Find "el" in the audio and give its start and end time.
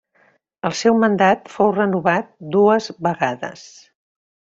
0.69-0.73